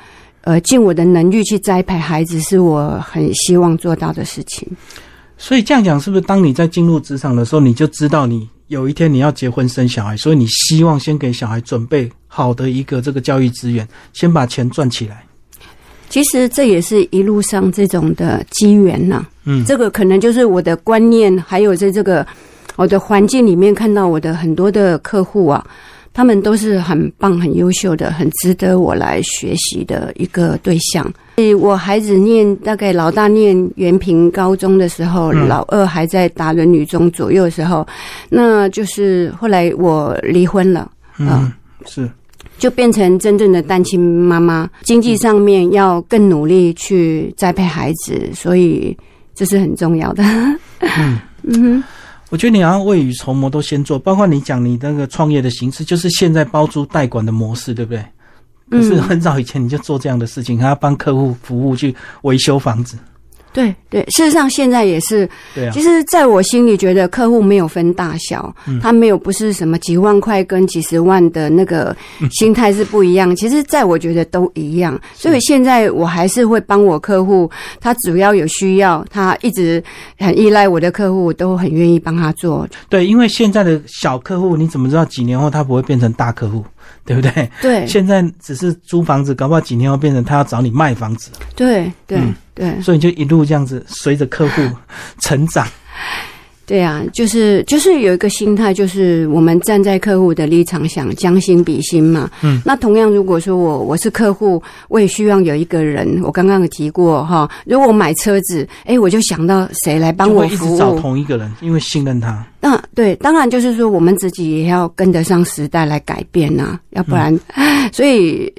[0.46, 4.68] 呃，尽我的能力去栽培孩子，是我很希望做到的事情。
[5.38, 15.24] 所以这样讲，是不是当你在进入职场的时候，你就知道你有一天你要结婚生小孩，所以你希望先给小孩准备好的一个这个教育资源，先把钱赚起来。
[16.08, 22.26] 其实这也是一路上这种的机缘呐、嗯，这个可能就是我的观念，还有在这个
[22.74, 25.64] 我的环境里面看到我的很多的客户啊，
[26.12, 31.04] 他们都是很棒、很优秀的，很值得我来学习的一个对象。
[31.36, 37.86] 所以我孩子念大概老大念原平高中的时候，嗯老二还在达人女中左右的时候，
[38.28, 40.90] 那就是后来我离婚了。
[41.18, 41.52] 嗯，
[41.86, 42.08] 是
[42.58, 48.96] 就变成真正的单亲妈妈，经济上面要更努力去栽培孩子，所以
[49.34, 50.22] 这是很重要的。
[50.80, 51.18] 嗯。
[51.46, 51.84] 嗯哼，
[52.30, 58.02] 我觉得你好像未雨绸缪都先做，包括你讲你那个创业的形式，就是现在包租代管的模式，对不对？
[58.70, 62.96] 可是嗯很早以前你就做这样的事情，还要帮客户服务去维修房子，
[63.54, 65.70] 对对，事实上现在也是，对啊。
[65.72, 68.80] 其，实在我心里觉得客户没有分大小，嗯。
[68.80, 71.96] 他没有不是什么几万块跟几十万的那个
[72.32, 73.34] 心态是不一样。
[73.34, 79.82] 其实，在我觉得都一样，所以现在我还是会帮我客户，他只要有需要，他一直
[80.18, 82.68] 很依赖我的客户，我都很愿意帮他做。
[82.88, 86.64] 对，因为现在的小客户，你怎么知道几年后他不会变成大客户，
[87.04, 87.50] 对不对？
[87.60, 92.80] 对现在只是租房子，搞不好几年后变成他要找你卖房子，对对嗯对。
[92.80, 94.62] 所以就一路这样子随着客户
[95.20, 95.66] 成长。
[96.66, 102.30] 对啊，就是就是有一个心态，就是我们站在客户的立场想将心比心嘛。
[102.42, 110.94] 嗯，那同样，如果说我我是客户，我也希望有一个人，我刚刚有提过哈，如果我买车子，哎，我就想到谁来帮我服直找。
[110.98, 112.42] 同一个人，因为信任他。
[112.60, 117.38] 那对，当然就是说我们自己也要跟得上时代来改变呐、要不然，
[117.92, 118.50] 所以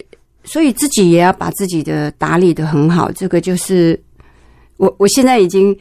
[0.44, 3.12] 所以自己也要把自己的打理的很好。
[3.14, 4.00] 这个就是
[4.78, 5.76] 我我现在已经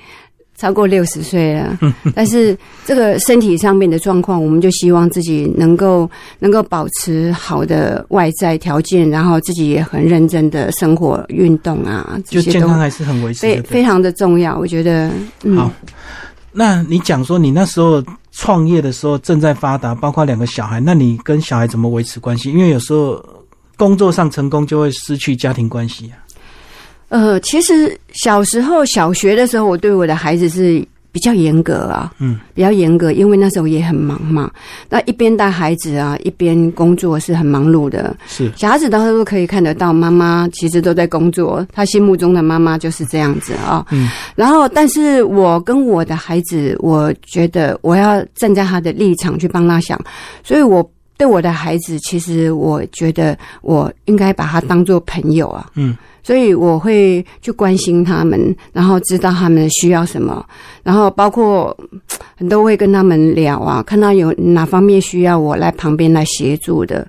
[0.64, 1.79] 超过六十岁了，
[2.16, 14.57] 但是这个身体上面的状况，我们就希望自己能够能够保持好的外在条件，然后自己也很认真的生活、运动啊，这些都就健康还是很维持非常的重要。
[14.59, 15.11] 我觉得，
[15.42, 15.70] 嗯，好，
[16.50, 22.50] 那你讲说你那时候创业的时候正在发达，包括两个小孩，那你跟小孩怎么维持关系？
[22.50, 23.22] 因为有时候
[23.77, 26.23] 工作上成功就会失去家庭关系啊。
[27.09, 34.51] 呃，其实小时候小学的时候，我对我的孩子是比较严格啊，嗯，比较严格，因为那时候也很忙嘛。
[34.88, 38.17] 那一边带孩子啊，一边工作是很忙碌的。
[38.27, 43.87] 是，小孩子到时都可以看得到，妈妈其实都在工作，他心目中的妈妈就是这样子啊。
[43.93, 49.97] 嗯，然后，但是我跟我的孩子，我觉得我要站在他的立场去帮他想，
[50.43, 55.71] 所以我对我的孩子，其实我觉得我应该把他当做朋友啊。
[55.77, 60.44] 嗯，所以我会去关心他们，然后知道他们需要什么，
[60.82, 61.76] 然后包括
[62.37, 67.06] 很多会跟他们聊啊，看到有哪方面需要我来旁边来协助的。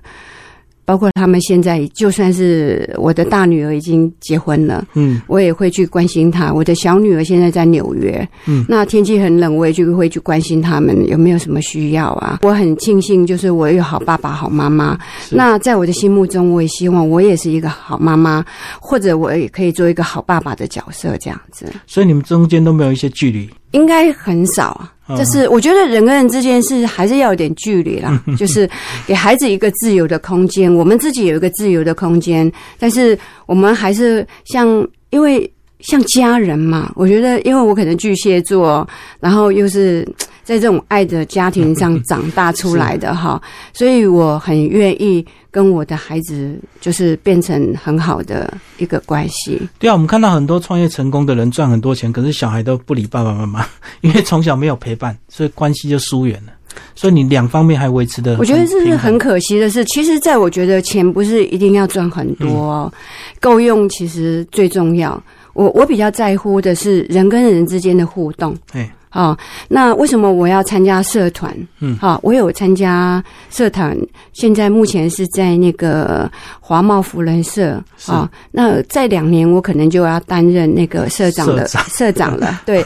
[0.86, 6.52] 包括他们现在，就算是我的大女儿已经结婚了，嗯我也会去关心她。
[6.52, 12.38] 我的小女儿现在在纽约，嗯，那天气很冷，我也就会去关心他们有没有什么需要啊。
[12.42, 14.96] 我很庆幸，就是我有好爸爸、好妈妈。
[15.28, 18.44] 那在我的心目中，我也希望我也是一个好妈妈，
[18.80, 23.50] 或者我也可以做一个好爸爸的角色，这样子所以你们中间都没有一些距离。
[23.76, 24.92] 应该很少啊。
[25.08, 28.68] 嗯就是我觉得人跟人之间是还是要有点距离啦， 就是
[29.06, 34.66] 给孩子一个自由的空间，我们自己有一个自由的空间，但是我们还是像
[35.10, 38.84] 因为像家人嘛，我觉得因为我可能巨蟹座，
[39.20, 40.04] 然后又是
[40.46, 43.42] 在这种爱的家庭上长大出来的哈，
[43.74, 49.60] 所以我很愿意跟我的孩子就是变成很好的一个关系。
[49.80, 53.66] 对啊，我们看到很多创业成功的人赚很多钱，可是小孩都不理爸爸妈妈，
[54.02, 56.52] 因为从小没有陪伴，所以关系就疏远了。
[56.94, 59.84] 所以你两方面还维持的，我觉得这是很可惜的事。
[59.86, 62.92] 其实，在我觉得钱不是一定要赚很多、哦，
[63.40, 65.20] 够用其实最重要。
[65.54, 68.54] 我我比较在乎的是人跟人之间的互动。
[68.72, 69.36] 哎，哦，
[69.68, 71.56] 那为什么我要参加社团？
[71.80, 73.96] 嗯好、我有参加社团，
[74.34, 82.60] 现在目前是在那个华茂福人社是啊、那在两年我可能就要担任那个社长的社长了。
[82.66, 82.84] 对，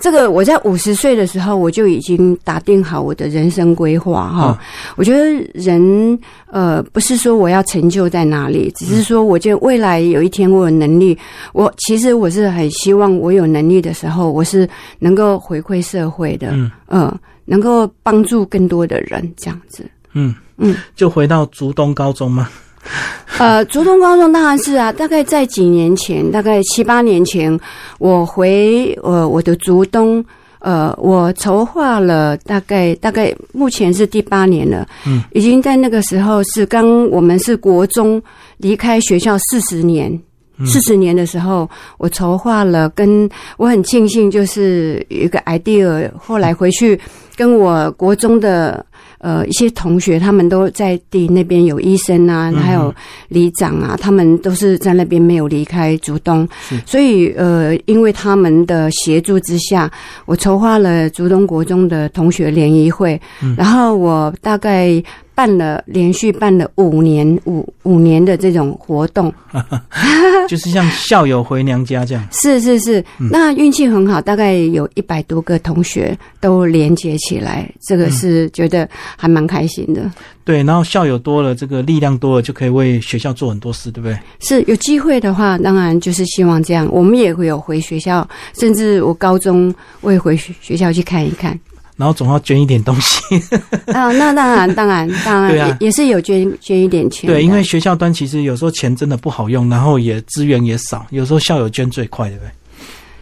[0.00, 4.58] 这个我在五十岁的时候我就已经打定好我的人生规划哈。
[4.96, 6.18] 我觉得人
[6.50, 11.16] 呃不是说我要成就在哪里，只是说我觉得未来有一天我有能力，
[11.52, 14.66] 我其实我是很希望我有能力的时候，我是
[15.00, 19.84] 能够回馈社会的，嗯呃，能够帮助更多的人这样子。
[20.12, 22.48] 嗯嗯，就回到竹东高中吗。
[23.38, 27.58] 呃，竹东高中当然是啊，大概在几年前，大概七八年前，
[27.98, 30.24] 我回呃我的竹东，
[30.60, 38.22] 呃，我筹划了大概大概目前是第八年了，嗯，已经在那个时候是刚我们是国中
[38.58, 40.18] 离开学校四十年。
[40.64, 46.98] 四十年的时候，我筹划了跟我很庆幸，就是有一个 idea，后来回去
[47.36, 48.84] 跟我国中的
[49.18, 52.94] 呃一些同学，他们都在地那边有医生啊，还有
[53.28, 56.48] 里长啊，他们都是在那边没有离开竹东，
[56.86, 59.90] 所以呃，因为他们的协助之下，
[60.24, 63.20] 我筹划了竹东国中的同学联谊会，
[63.56, 65.02] 然后我大概。
[65.36, 69.32] 办了连续办了五年五五年的这种活动，
[70.48, 72.26] 就是像校友回娘家这样。
[72.32, 80.10] 是是是，那运气很好，大概有一百多个同学都连接起来，这个是觉得还蛮开心的。
[80.42, 84.18] 对，然后校友多了，这个力量多了，就可以为学校做很多事，对不对？
[84.40, 86.88] 是有机会的话，当然就是希望这样。
[86.90, 88.26] 我们也会有回学校，
[88.58, 91.58] 甚至我高中我也回学学校去看一看。
[91.96, 93.24] 然后总要捐一点东西。
[93.92, 97.34] 啊，那当然当然当然对啊也也是有捐捐一点钱的。
[97.34, 102.50] 对，因为学校端其实有时候钱真的不好用，然后也资源也少，有时候校友捐最快，对不对？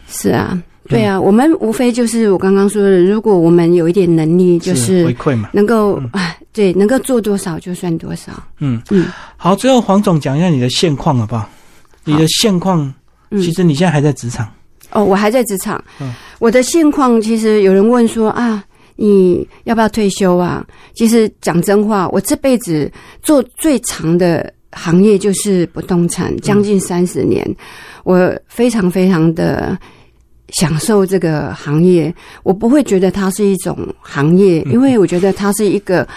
[0.07, 5.49] 是啊，对啊，我们无非就是我刚刚说的，如果我们有一点能力，就是回馈嘛。
[5.53, 8.31] 能够啊，对，能够做多少就算多少。
[8.59, 11.49] 嗯嗯好，最后黄总讲一下你的现况好不好？
[12.03, 12.93] 你的现况，
[13.31, 14.47] 嗯其实你现在还在职场。
[14.95, 15.83] 哦，我还在职场。
[16.01, 18.63] 嗯我的现况其实有人问说啊，
[18.97, 20.65] 你要不要退休啊？
[20.95, 27.45] 其实讲真话，我这辈子做最长的行业就是不动产，将近三十年，
[28.03, 29.77] 我非常非常的。
[30.49, 36.07] 享受这个行业，我不会觉得它是一种行业，因为我觉得它是一个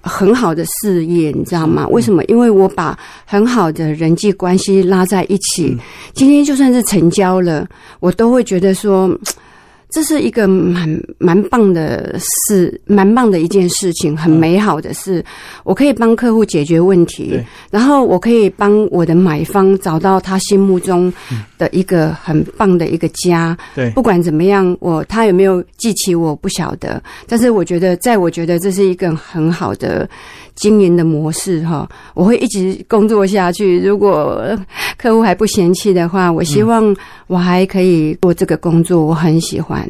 [0.00, 1.86] 很好的事业，你知道吗？
[1.88, 2.22] 为什么？
[2.24, 5.76] 因为我把很好的人际关系拉在一起，
[6.12, 7.66] 今天就算是成交了，
[8.00, 9.10] 我都会觉得说，
[9.90, 15.24] 这是一个蛮蛮棒的事，蛮棒的一件事情，很美好的事。
[15.64, 21.10] 我可以帮客户解决问题，然后我可以帮我的买方找到他心目中
[21.58, 23.56] 的一个很棒的一个家。
[23.74, 30.08] 对，不管怎么样，我他有没有记起我不晓得，但是我觉得，在我觉得这是一个很好的
[30.54, 33.78] 经营的模式哈，我会一直工作下去。
[33.80, 34.66] 如果呃
[34.96, 36.94] 客户还不嫌弃的话，我希望
[37.26, 39.88] 我还可以做这个工作，我很喜欢。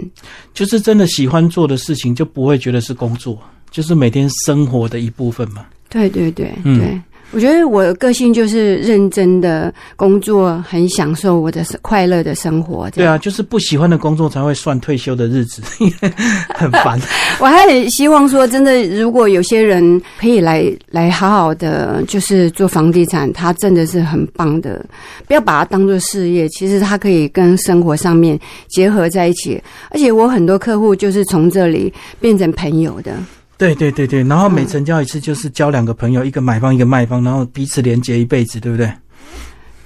[0.54, 3.38] 就是真的喜欢做的事情，就不会觉得是工作，
[3.70, 5.64] 就是每天生活的一部分嘛。
[5.88, 7.00] 对对对嗯对，
[7.30, 12.88] 我觉得我的个性就是认真的工作，很享受我的快乐的生活。
[12.90, 15.60] 对啊，就是不喜欢的工作才会算退休的日子，
[16.56, 16.98] 很烦。
[17.38, 24.84] 我还很希望说，真的，如果有些人可以来来好好的，就是做房地产，他真的是很棒的。
[25.26, 29.62] 不要把它当做事业，其实它可以跟生活上面结合在一起。
[29.90, 33.12] 而且我很多客户就是从这里变成朋友的。
[33.58, 38.90] 对对对对，然后每成交一次就是交两个朋友，一个买方一个卖方，然后彼此连接一辈子，对不对？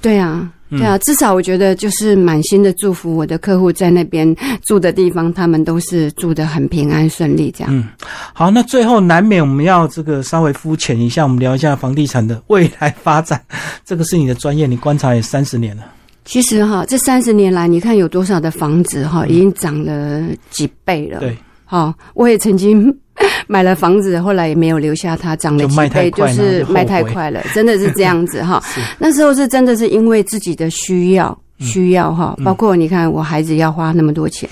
[0.03, 7.73] 对啊，对啊，至少我觉得就是满心的祝福我的客户在那边住的地方，他们都是住的很平安顺利这样。
[7.73, 7.89] 嗯，
[8.35, 13.41] 好，那最后难免我们要这个稍微肤浅一下，我们聊一下房地产的未来发展。
[13.85, 15.85] 这个是你的专业，你观察也三十年了。
[16.25, 20.21] 其实哈，这三十年来，你看有多少的房子哈，已经涨了
[20.51, 21.21] 几倍了。
[21.21, 21.37] 对，
[21.73, 22.95] 好，我也曾经。
[23.47, 28.61] 买了房子，后来也没有留下它，涨了几倍，就是卖太快了，真的是这样子 哈。
[28.99, 34.49] 那时候是真的是因为自己的需要，需要哈，包括你看我孩子要花那么多钱，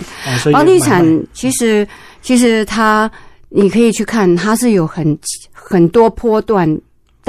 [0.52, 1.02] 房地产
[1.32, 1.88] 其实
[2.20, 3.10] 其实它
[3.48, 5.18] 你可以去看，它是有很
[5.52, 6.68] 很多波段。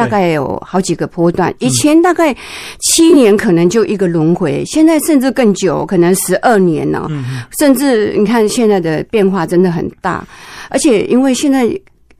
[0.01, 2.35] 大概有好几个波段，以前大概
[2.79, 7.07] 七年可能就一个轮回，现在甚至更久，可能十二年了。
[7.59, 10.27] 甚至你看现在的变化真的很大，
[10.69, 11.69] 而且因为现在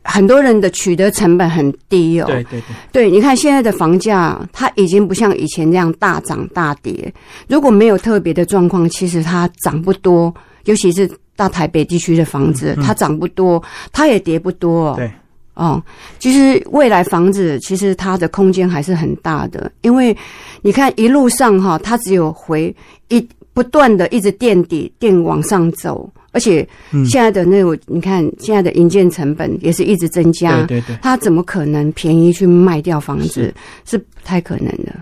[0.04, 2.28] 很多人的取得成本很低哦。
[2.28, 2.62] 对对
[2.92, 7.12] 对，对，你看现在的房价，它已经不像以前那样大涨大跌。
[7.48, 10.32] 如果没有特别的状况，其实它涨不多，
[10.66, 14.94] 尤其是大台北地区的房子，它涨不多，它也跌不多。
[14.96, 15.12] 对。
[15.54, 15.84] 哦，
[16.18, 20.16] 其实未来房子其实它的空间还是很大的，因为
[20.62, 22.74] 你看一路上哈，它只有回
[23.10, 26.66] 一不断的一直垫底垫往上走，而且
[27.06, 33.54] 现在的那种你看现在的营建成本也是一直增加，对对，它怎么可能便宜去卖掉房子？
[33.86, 34.94] 是不太可能的。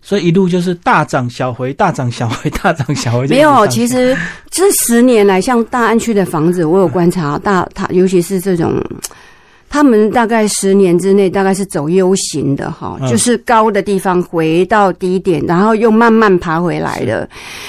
[0.00, 3.26] 所以一路就是大涨小回，大涨小回，大涨小回。
[3.26, 4.16] 没有，其实
[4.48, 8.80] 这十年来，像大安区的房子，我有观察，大它尤其是这种。
[9.72, 17.26] 他们大概十年之内，大概是走 U 型的哈，就是高的地方回到低点，然后又慢慢爬回来的。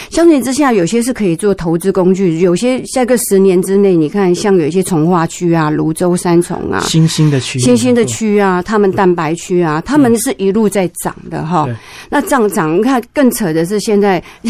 [0.10, 11.66] 相比之下，有些是可以做投资工具，有些下个十年之内，你看像有一些从化区啊、泸州三重啊、新兴的区、新兴的区啊，他们蛋白区啊，他们是一路在涨的哈。
[12.10, 14.22] 那涨涨，你看更扯的是现在，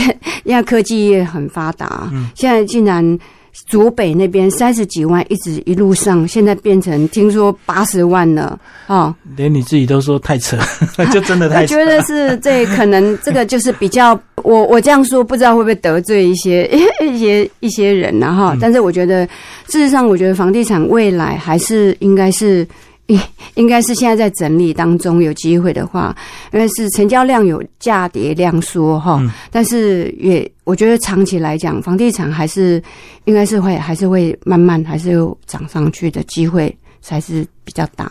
[0.43, 3.19] 因为科技业很发达，现在竟然。
[3.67, 10.57] 竹北那边三十几万，一直一路上，现在变成听说八十万了哦，连你自己都说太扯，
[11.13, 11.61] 就真的太。
[11.61, 16.69] 我觉得是这可能这个就是比较，我我这样说不知道会不会得罪一些
[17.01, 18.57] 一些一些人呢哈？
[18.59, 19.25] 但是我觉得
[19.67, 22.67] 事实上，我觉得房地产未来还是应该是。
[23.07, 23.19] 应
[23.55, 26.15] 应该是现在在整理当中，有机会的话，
[26.51, 32.81] 因为是成交量有价跌量缩哈，但是也我觉得长期来讲，房地产还是
[33.25, 38.09] 应该是会还是会慢慢还是有涨上去的机会才是比较大。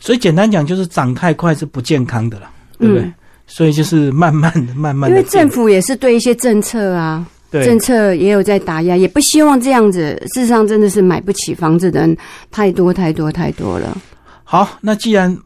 [0.00, 3.12] 所以简单讲，就是涨太快是不健康的了，对不对？
[3.46, 5.16] 所以就是慢慢的、慢慢的。
[5.16, 10.20] 因为政府也是对一些政策啊，政策也有在打压，也不希望这样子。
[10.34, 12.16] 事实上，真的是买不起房子的人
[12.50, 13.96] 太多太多太多了。
[14.54, 15.36] 好，那既然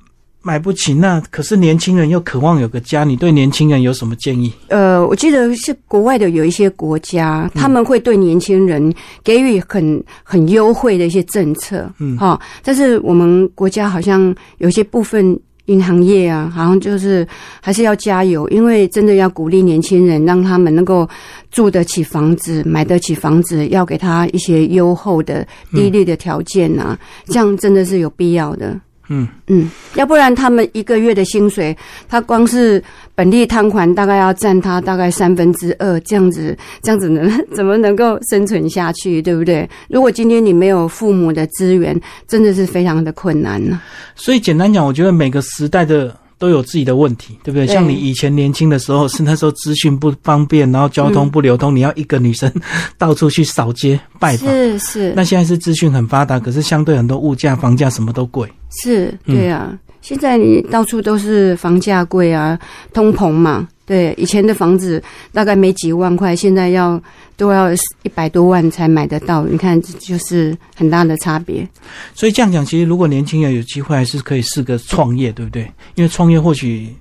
[0.43, 4.53] 买不起，那可是年轻人又渴望有个家，你对年轻人有什么建议？
[4.69, 8.93] 呃，我记得是国外的有一些国家，他们会对年轻人
[9.25, 12.39] 给予很很优惠的一些政策，嗯，哈。
[12.63, 17.27] 但是我们国家好像有些部分银行业啊，好像就是
[17.63, 21.09] 还是要加油，因为真的要鼓励年轻人，让他们能够
[21.51, 28.79] 住得起房子，买得起房子，要给他一些优厚的低利的条件啊，这样真的是有必要的。
[29.09, 31.77] 嗯嗯，要不然他们一个月的薪水，
[32.09, 32.83] 他光是
[33.15, 39.69] 本地摊款大概要占他大概三分之二，这样子，这样子能 怎么能够生存下去，对不对？
[39.89, 43.81] 如果今天你没有父母的资源，真的是非常的困难呢。
[44.15, 46.15] 所以简单讲，我觉得每个时代的。
[46.41, 47.67] 都有自己的问题，对不对？
[47.67, 52.49] 像你以前年轻的时候，是那时候资讯不方便，然后交通不流通，你要一个女生
[52.97, 54.49] 到处去扫街拜访。
[54.49, 55.13] 是是。
[55.17, 58.49] 那现在是资讯很发达，可是相对很多物价、房价什么都贵。
[58.71, 59.79] 是，对啊。
[60.01, 62.59] 现在你到处都是房价贵啊，
[62.93, 63.69] 通膨嘛。
[63.85, 65.03] 对，以前的房子
[65.33, 67.03] 大概没几万块，现在要
[67.37, 69.45] 都要一百多万才买得到。
[69.45, 71.67] 你看，就是很大的差别。
[72.15, 75.63] 所以这样讲，其实如果年轻人有机会，还是可以试个创业，对不对？
[75.95, 76.95] 因为创业或许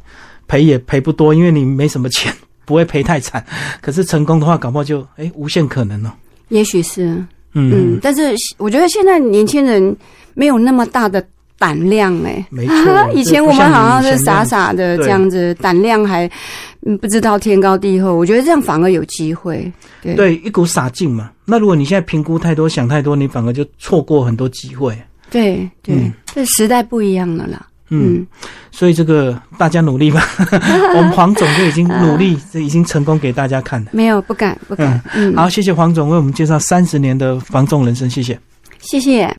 [0.48, 2.34] 赔也赔不多，因为你没什么钱，
[2.66, 3.46] 不会赔太惨。
[3.82, 6.12] 可是成功的话，搞不好就哎无限可能哦。
[6.50, 7.22] 也许是，
[7.54, 9.96] 嗯，但是我觉得现在年轻人
[10.34, 11.26] 没有那么大的。
[11.58, 16.30] 胆量哎，没错 以前我们好像是傻傻的对这样子，胆量还
[16.86, 18.16] 嗯不知道天高地厚。
[18.16, 19.72] 我觉得这样反而有机会。
[20.02, 21.32] 对对一股傻劲嘛。
[21.46, 24.98] 那如果你现在评估太多、想太多，你反而就错过很多机会。
[25.30, 27.66] 对对嗯，这时代不一样了啦。
[27.90, 28.26] 嗯，
[28.70, 30.22] 所以这个大家努力吧。
[30.96, 33.92] 我们黄总就已经努力，这 已经成功给大家看了。
[33.94, 35.02] 没有不敢不敢。
[35.16, 38.38] 嗯，好，谢谢黄总为我们介绍三十年的防重人生，谢谢。
[38.80, 39.36] 谢谢。